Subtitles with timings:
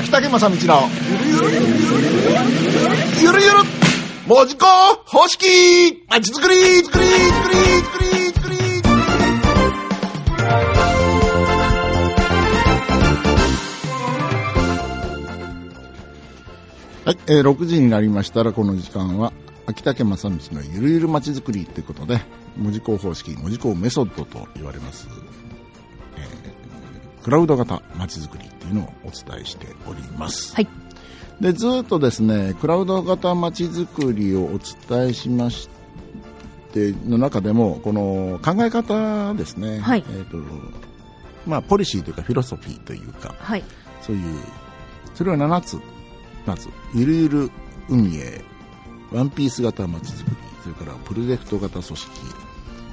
[0.00, 0.88] 秋竹正道の。
[1.26, 1.56] ゆるゆる。
[3.20, 3.56] ゆるゆる
[4.26, 4.64] 文字工
[5.04, 6.02] 方式。
[6.08, 6.54] まちづくり。
[6.56, 8.56] づくりづくりづくりづくり
[17.04, 19.34] はい、えー、6時になりましたらこの時間は
[19.66, 22.22] 秋竹正道のゆるゆるまちづくりということで
[22.56, 25.08] 文字工方式文字工メソッドと言われます、
[27.22, 30.68] クラウド型まちづくりっていうのをお伝えしております、はい。
[31.40, 35.68] でずっとですねクラウド型まちづくりをお伝えしまし
[36.72, 40.04] ての中でもこの考え方ですね、はい。
[40.08, 40.38] えーと
[41.46, 43.64] まあ、ポリシーというかフィロソフィーというかはい。
[44.02, 44.40] そういう
[45.14, 45.78] それは7つ。
[46.46, 47.50] まずゆるゆる
[47.88, 48.42] 運営。
[49.12, 50.36] ワンピース型まちづくり。
[50.62, 51.96] それからプロジェクト型組織。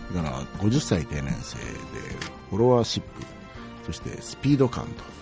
[0.10, 1.64] それから50歳定年制で
[2.50, 3.37] フォロワーシップ
[3.88, 5.18] そしてスピード感と。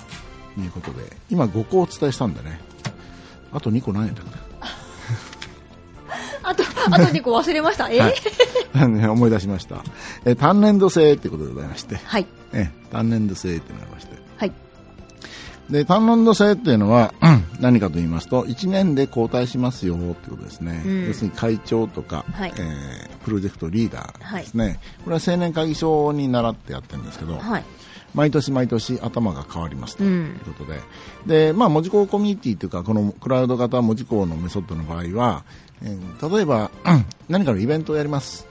[0.61, 2.59] いうことで今5個お伝えしたんでね。
[3.51, 4.29] あと2個何やったか
[6.43, 7.89] あと、あと2個忘れました。
[7.89, 7.97] え？
[7.97, 8.11] な、は
[8.85, 8.89] い。
[8.89, 9.83] ね思い出しました。
[10.25, 12.27] え単年度制ということでございまして、はい。
[12.53, 14.13] え単年度制というのがありまして。
[14.37, 14.51] はい。
[15.69, 21.07] で単年度制っていうのはうん 何かと言いますと1年で交代しますよってことですね、うん。
[21.07, 22.53] 要するに会長とか、はい。
[22.57, 27.63] えープロジェクトリーダーですね、これは青年会議所に習ってやってるんですけど、はい。
[28.15, 30.79] 毎年毎年頭が変わりますとういうんことで、
[31.27, 35.43] で、まあ、文字工コミュニティというか、このクラウド型文字工のメソッドの場合は、
[35.83, 36.71] えー例えば、
[37.29, 38.47] 何かのイベントをやります。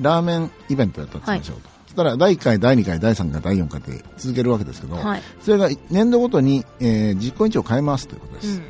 [0.00, 1.68] ラーメンイベントやったとしましょうと。
[1.86, 8.62] そしたら、第1回、第2回、第3回、第4回って続けるわけですけど、はいそれが年度ごとに、えー実行委員長を変えますということです。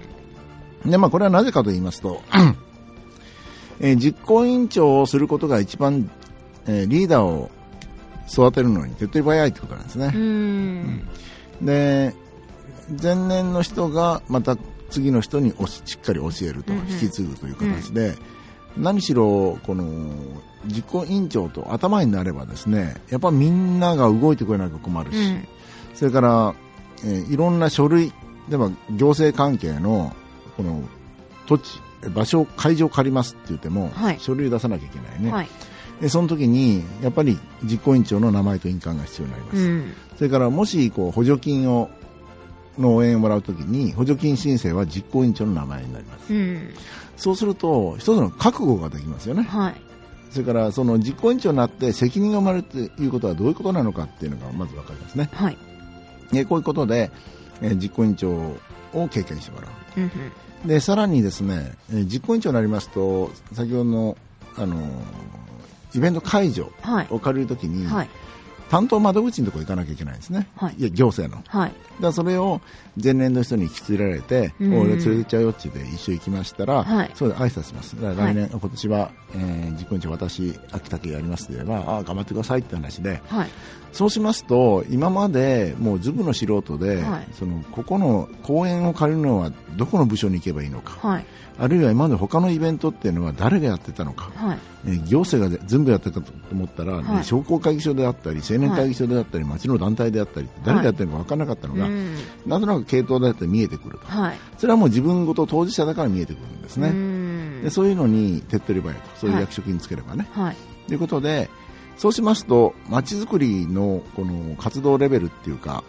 [0.84, 2.20] で、まあ、これはなぜかと言いますと、
[3.80, 6.10] えー実行委員長をすることが一番、
[6.66, 7.50] えーリーダーを
[8.30, 10.12] 育てるのに手っ取り早いということなんですね。
[10.14, 11.04] うん。
[11.60, 11.66] うん。
[11.66, 12.14] で
[13.02, 14.56] 前年の人がまた
[14.90, 18.14] 次の人におししっかり教えるとうんうん引き継ぐという形で、
[18.76, 20.10] 何しろこの
[20.66, 25.48] 実行委員長と頭になればですねやっぱみんなが動いてくれなきゃ困るし、うん。
[25.94, 26.54] それから、
[27.04, 28.12] えーいろんな書類
[28.48, 30.14] 例えば行政関係の
[30.56, 30.82] この
[31.46, 31.80] 土地
[32.10, 35.48] 場所会場借りますって言っても、はい書類出さなきゃいけないね、はい。
[36.00, 39.92] でその時にやっぱり実行委員長の名前と印鑑が必要になります、うん。
[40.16, 41.90] それからもしこう補助金を
[42.78, 46.74] の応援をもらうときに補助金申請は実行委員長の名前になりますうん。
[47.16, 49.74] そうすると一つの覚悟ができますよねはい。
[50.30, 55.56] それからその実行委員長になって責任が生まれるということはどういうことなのかっていうのがまず分かりますねはい。
[56.32, 57.12] でこういうことで、
[57.62, 58.58] えー実行委員長を
[59.08, 60.68] 経験してもらううん。
[60.68, 64.16] でさらにですね、えー実行委員長になりますと先ほどの、
[64.56, 64.80] あのー
[65.94, 67.06] イベント会場はい。
[67.10, 68.08] を借りるときに、はい。
[68.70, 71.70] 担当窓口のところ行かなきゃいけないんですね、はいや行政のはい。
[71.70, 72.60] だからそれを
[73.02, 77.94] 前年の人に引き連れられて、うん俺連れてっちゃうよって言って一緒行きましたら、はいそれで挨拶します。
[78.00, 83.48] 来年、今年は、えー、実行委員長私、秋田家やりますって言えば、ああ、頑張ってくださいって話で、はい。
[83.94, 91.24] そうしますと、今までもうズブの素人で、はいその、ここの公園を借りるのはどこの部署に行けばいいのか、はい。
[91.56, 94.58] あるいは今まで他のイベントっていうのは誰がやってたのか、はい。
[94.86, 102.16] えー行政が全部やってたと思ったら、ねはい商工会議所であったり、青年会議所であったり、町の団体であったり、誰がやってるのか分からなかったのが、うん。
[102.46, 104.06] なんとなく系統だって見えてくると。
[104.06, 104.38] はい。
[104.58, 106.90] それはもう自分ごと当事者だから見えてくるんですうね。
[106.90, 109.08] んでそういうのに手っ取り早いと。
[109.20, 110.26] そういうはい役職につければね。
[110.32, 110.56] はい。
[110.88, 111.48] ということで、
[111.96, 115.84] そうしますと、街づくりのこの活動レベルっていうか、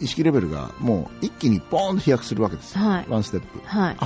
[0.00, 2.76] 意識レベルがもう一気にポーンと飛躍するわけです。
[2.78, 3.60] はいワンステップ。
[3.64, 3.96] はい。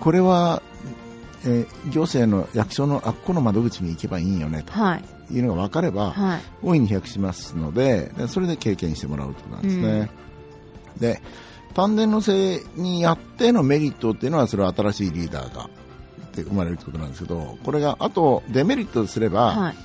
[0.00, 0.62] これは、
[1.44, 5.04] えー行政の役所のあっこの窓口に行けばいいんよねはい。
[5.28, 6.40] というのが分かれば、はい。
[6.62, 10.10] 大いに飛躍しますので、でそれで経験してもらうということなんですね。
[10.98, 11.22] で、
[11.74, 15.68] 丹田のせいにやってのメリットっていうのは、それは新しいリーダーが
[16.34, 19.76] で生まれるということなんですけど、これがあとデメリットとすれば、はい。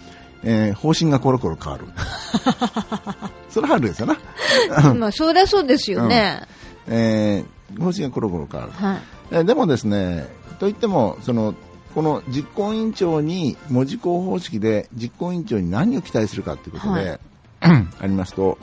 [0.43, 1.85] えー方針がコロコロ変わる。
[3.49, 4.17] それはあるですよな。
[4.95, 6.41] まあ、そりゃそうですよね。
[6.87, 8.73] えー方針がコロコロ変わる。
[8.73, 8.97] はい。
[9.31, 10.27] えーでもですね、
[10.59, 11.53] といっても、その、
[11.93, 17.19] この実行委員長に文字工方式で実行委員長に何を期待するかということで、はい
[17.99, 18.57] ありますと、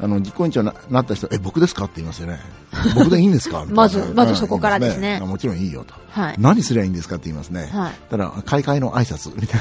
[0.00, 1.84] あの実行委員長にななった人、え、僕ですか？
[1.84, 2.40] って言いますよね。
[2.96, 3.64] 僕でいいんですか？
[3.68, 5.94] まずまずそこからですね言いますあもちろんいいよと。
[6.10, 6.34] はい。
[6.38, 7.16] 何すりゃいいんですか？
[7.16, 7.68] って言いますね。
[7.72, 9.60] はいただ、開会の挨拶みたい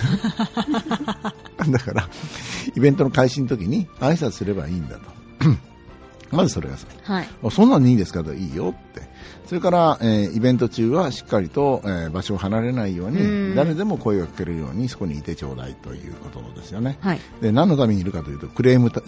[1.67, 1.69] な。
[1.77, 2.09] だから、
[2.75, 5.01] イベントの開始の時に挨拶すればいいんだと。
[6.31, 7.27] まずそれがさ、はい。
[7.43, 8.23] あそんなんでいいんですか？
[8.23, 9.03] といいよって。
[9.45, 16.97] それから、えーイベント中はしっかりと、えー場所を離れないよううんに、誰でも声をかけるようにそこにいてちょうだいということですよね。
[17.01, 17.19] はい。
[17.41, 19.01] で、何のためにいるかというと、クレームた、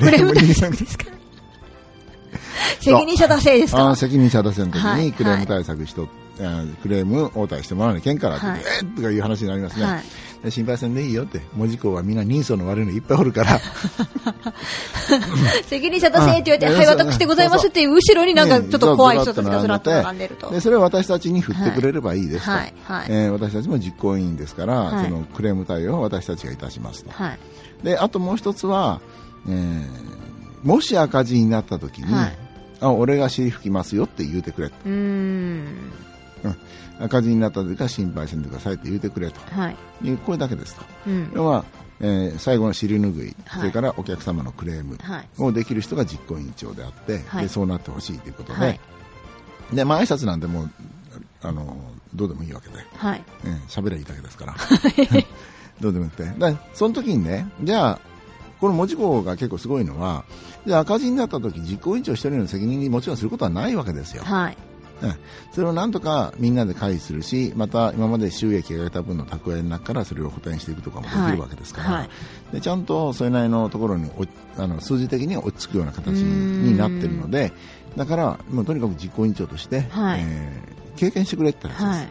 [0.00, 1.04] クレーム対に策ですか？
[2.80, 3.90] 責任者達成ですか？
[3.90, 5.04] あ責任者出せの時はい。
[5.06, 6.08] にクレーム対策しと、
[6.40, 8.60] あクレーム応対してもらわなきゃいけんからって、はい。
[8.82, 10.02] えーとかいう話になりますね、はい。
[10.02, 10.06] で
[10.50, 11.40] 心配せんでいいよって。
[11.54, 13.60] 文字工はみんな人相の悪いのいっぱいおるから。
[15.66, 20.50] 責任者達成って言われて、うんはい、私でございますっていう後ろになんかちょっと怖い人たちがずらっとね並んでると。
[20.50, 27.38] でそれは私たちに振ってくれればいいですと、はい、はい、えー私たちも実行委員ですから、はいそのクレーム対応を私たちがいたしますと、はい。
[27.84, 29.00] であともう一つは、
[29.48, 30.22] えー
[30.62, 32.38] もし赤字になった時に、はい。
[32.80, 34.74] あ俺が尻拭きますよって言うてくれと。
[34.86, 34.88] う
[37.00, 39.76] 赤字になった時は心配せんでくださいって言うてくれとはい。
[40.04, 41.32] いうこれだけですとうん。
[41.34, 41.64] 要は、
[42.00, 45.28] えー最後の尻拭い、はいそれからお客様のクレームはい。
[45.38, 48.80] をできる人が実行委員長であって、はいでそうなってほしいということで,、はい。
[49.72, 50.70] でまあ挨拶なんてもう
[51.42, 51.76] あの
[52.14, 53.24] どうでもいいわけではい。
[53.44, 54.54] うん喋、りゃいいだけですから
[55.80, 58.00] どうでもよくてだその時にねじゃあ
[58.60, 60.24] この文字工が結構すごいのは
[60.66, 64.56] じゃあ赤字になった時実行委員長一人の責任にもちろんすることはないわけですよ、はい。
[65.02, 65.14] うん。
[65.52, 72.08] それをなんとかみんなで回避するしまた今まで収益が得た分の蓄えの中からそれを補填していくとかもできるわけですから、はい。
[72.52, 74.24] でちゃんとそれなりのところにお
[74.62, 77.52] あの数字的に落ち着くような形になっているので
[77.96, 80.20] だからもうとにかく実行委員長として、はい。
[80.22, 82.08] えー経験してくれって話です、はい。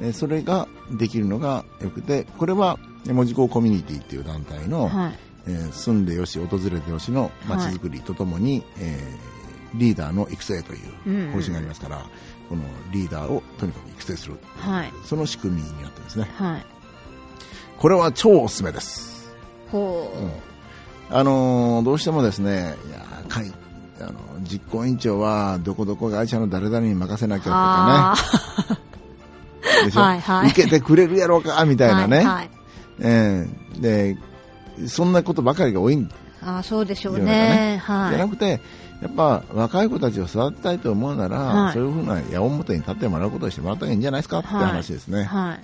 [0.00, 0.68] えーそれが
[0.98, 5.18] できるのがよくてこれはえー門司港コミュニティっていう団体の、はい。
[5.48, 9.35] えー住んでよし訪れてよしのまちづくりとともに、えー
[9.74, 12.04] リーダーの育成という方針がありますから、
[12.48, 14.38] このリーダーをとにかく育成する。
[14.56, 14.92] はい。
[15.04, 16.30] その仕組みになってですね。
[16.34, 16.66] はい。
[17.78, 19.34] これは超おすすめです。
[19.70, 20.12] ほ
[21.10, 21.14] う。
[21.14, 23.52] あのーどうしてもですね、いやーかい
[24.00, 28.76] あの実行委員長はどこどこ会社の誰々に任せなきゃとあか
[29.80, 30.50] ね、でしょ、はいはい。
[30.50, 32.50] 受けてくれるやろうかみたいなね、はいはい。
[33.00, 33.46] え
[33.78, 36.10] えでそんなことばかりが多いん
[36.46, 37.82] ああ、そうでしょう世の中ね。
[37.86, 38.10] じゃは。
[38.12, 38.60] ないくて、
[39.02, 45.24] やっぱ若い子たちを育てたいと思うなら、はいそういうふうな矢面に立ってもらうことをしてもらった方がいいんじゃないですかってはい話ですね。
[45.24, 45.60] はい。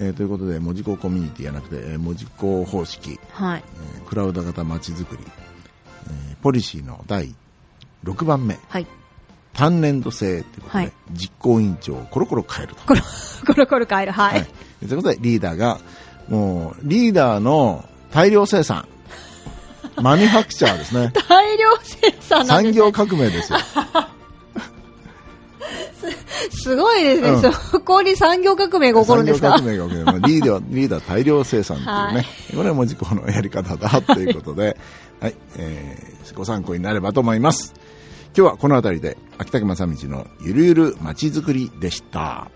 [0.00, 3.64] えーということで、文字工コミュニティじゃなくて、えー文字工方式、はい。
[3.96, 5.22] えークラウド型まちづくり、
[6.06, 7.34] えーポリシーの第
[8.04, 8.86] 6番目、はい。
[9.54, 12.82] 単年度制ということで、はい実行委員長をコロコロ変えると。
[12.84, 13.00] コロ、
[13.46, 14.12] コロコロ変える。
[14.12, 14.40] ははい
[14.82, 14.86] い。
[14.86, 15.78] ということで、リーダーが、
[16.28, 18.86] もう、リーダーの大量生産、
[20.02, 21.12] マニュファクチャーですね。
[21.28, 22.80] 大量生産なんです、ね。
[22.80, 23.58] 産業革命ですよ。
[26.50, 29.58] す ごいですね、うんそこに産業革命が起こるんですか？
[29.58, 34.76] 産業革命が起きるまあリーダー、 リーダー大量生産っていうね、はいこれは文字工のやり方だということで、
[35.20, 37.74] はい、えーご参考になればと思います。
[38.36, 42.48] 今日はこの辺りで、秋竹正道のゆるゆるまちづくりでした。